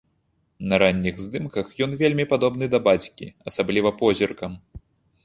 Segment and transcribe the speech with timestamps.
[0.69, 4.57] На ранніх здымках ён вельмі падобны да бацькі, асабліва позіркам.